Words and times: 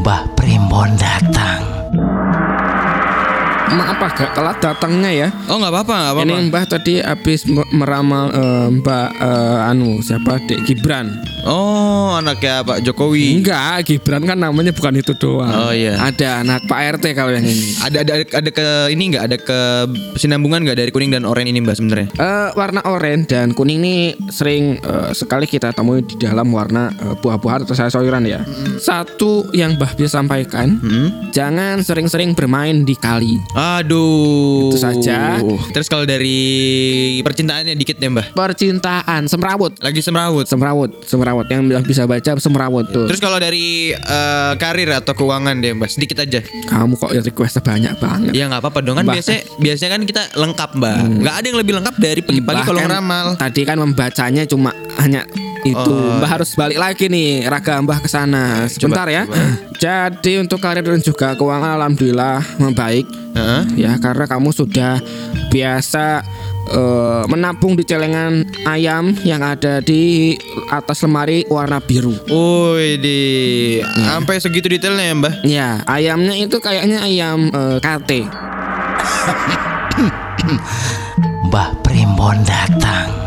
Mbah 0.00 0.24
Primbon 0.32 0.96
datang. 0.96 1.75
Maaf 3.66 3.98
agak 3.98 4.30
telat 4.32 4.56
datangnya 4.62 5.10
ya. 5.10 5.28
Oh 5.50 5.58
nggak 5.58 5.72
apa-apa 5.74 5.94
nggak 5.94 6.12
apa-apa. 6.14 6.28
Ini 6.28 6.48
Mbah 6.48 6.64
tadi 6.64 6.92
habis 6.98 7.44
me- 7.44 7.70
meramal 7.74 8.30
eh, 8.30 8.66
Mbak 8.78 9.08
eh, 9.18 9.70
anu 9.70 9.98
siapa 10.00 10.38
Dek 10.46 10.62
Gibran. 10.62 11.18
Oh 11.42 12.14
anaknya 12.14 12.62
Pak 12.62 12.82
Jokowi. 12.82 13.38
Enggak, 13.38 13.86
Gibran 13.86 14.22
kan 14.22 14.38
namanya 14.38 14.70
bukan 14.70 14.98
itu 14.98 15.14
doang. 15.14 15.50
Oh, 15.50 15.70
iya. 15.70 15.94
Ada 15.98 16.42
anak 16.42 16.66
Pak 16.66 16.98
RT 16.98 17.14
kalau 17.14 17.30
yang 17.30 17.46
ini. 17.46 17.74
Ada 17.82 17.98
ada 18.02 18.14
ada 18.22 18.50
ke 18.50 18.66
ini 18.90 19.02
nggak 19.10 19.24
ada 19.26 19.36
ke 19.38 19.58
sinambungan 20.14 20.62
nggak 20.66 20.78
dari 20.78 20.90
kuning 20.90 21.10
dan 21.10 21.22
oranye 21.22 21.50
ini 21.50 21.62
mbak 21.62 21.78
sebenarnya? 21.78 22.08
Eh, 22.18 22.48
warna 22.54 22.82
oranye 22.86 23.26
dan 23.26 23.50
kuning 23.50 23.78
ini 23.82 23.94
sering 24.30 24.78
eh, 24.78 25.10
sekali 25.10 25.46
kita 25.46 25.70
temui 25.70 26.02
di 26.02 26.18
dalam 26.18 26.50
warna 26.50 26.90
eh, 26.94 27.14
buah-buahan 27.14 27.66
atau 27.66 27.74
sayur-sayuran 27.74 28.26
ya. 28.26 28.40
Satu 28.78 29.50
yang 29.52 29.74
Mbah 29.76 29.92
bisa 29.92 30.18
sampaikan, 30.18 30.78
jangan 31.30 31.82
sering-sering 31.82 32.32
bermain 32.32 32.82
di 32.82 32.94
kali. 32.94 33.36
Aduh. 33.56 34.68
Itu 34.68 34.76
saja. 34.76 35.40
Terus 35.72 35.88
kalau 35.88 36.04
dari 36.04 36.36
percintaannya 37.24 37.72
dikit 37.72 37.96
deh 37.96 38.12
mbak. 38.12 38.36
Percintaan 38.36 39.24
semrawut, 39.32 39.72
Lagi 39.80 40.04
semrawut. 40.04 40.44
semrawut, 40.44 40.92
semrawut 41.08 41.48
yang 41.48 41.64
bisa 41.80 42.04
baca 42.04 42.36
semrawut 42.36 42.84
tuh. 42.92 43.08
Terus 43.08 43.16
kalau 43.16 43.40
dari 43.40 43.96
eh, 43.96 44.52
karir 44.60 44.92
atau 44.92 45.16
keuangan 45.16 45.56
deh 45.56 45.72
mbak 45.72 45.88
sedikit 45.88 46.20
aja. 46.20 46.44
Kamu 46.68 47.00
kok 47.00 47.16
ya 47.16 47.24
requestnya 47.24 47.64
banyak 47.64 47.92
banget. 47.96 48.32
Ya 48.36 48.44
nggak 48.52 48.60
apa-apa 48.60 48.84
dong 48.84 49.00
kan 49.00 49.08
biasanya 49.08 49.40
biasanya 49.56 49.90
kan 49.96 50.02
kita 50.04 50.22
lengkap 50.36 50.70
mbak. 50.76 50.96
Nggak 51.24 51.34
ada 51.40 51.46
yang 51.48 51.58
lebih 51.58 51.74
lengkap 51.80 51.94
dari 51.96 52.20
pagi-pagi 52.20 52.60
kalau 52.68 52.80
ngeramal. 52.84 53.26
Tadi 53.40 53.60
kan 53.64 53.80
membacanya 53.80 54.44
cuma 54.44 54.76
hanya 55.00 55.24
itu. 55.72 55.92
Oh. 55.92 56.18
Mbah 56.20 56.30
harus 56.38 56.54
balik 56.54 56.78
lagi 56.78 57.10
nih 57.10 57.46
raga 57.50 57.82
Mbah 57.82 57.98
ke 58.02 58.08
sana. 58.10 58.66
Sebentar 58.70 59.06
ya. 59.10 59.26
Jadi 59.76 60.38
untuk 60.38 60.62
karir 60.62 60.86
dan 60.86 61.02
juga 61.02 61.34
keuangan 61.34 61.80
alhamdulillah 61.80 62.42
membaik. 62.62 63.06
Heeh. 63.36 63.62
Ya 63.76 63.92
karena 64.00 64.24
kamu 64.24 64.54
sudah 64.54 65.02
biasa 65.52 66.24
eh, 66.72 67.22
menabung 67.28 67.76
di 67.76 67.84
celengan 67.84 68.46
ayam 68.64 69.12
yang 69.22 69.44
ada 69.44 69.84
di 69.84 70.34
atas 70.72 71.04
lemari 71.04 71.44
warna 71.52 71.82
biru. 71.82 72.16
Woi 72.30 72.96
di 72.96 73.20
sampai 73.84 74.40
segitu 74.40 74.72
detailnya 74.72 75.04
ya 75.04 75.14
mbak. 75.14 75.34
Ya, 75.44 75.68
ayamnya 75.84 76.34
itu 76.38 76.56
kayaknya 76.58 77.04
ayam 77.04 77.52
eh, 77.52 77.78
KT. 77.82 78.10
Mbah 81.48 81.68
Primbon 81.82 82.42
datang. 82.44 83.25